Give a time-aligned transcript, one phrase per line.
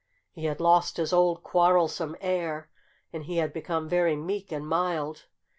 [0.31, 2.71] He had lost his old, quarrelsome air;
[3.13, 5.27] and he had become very meek and mild.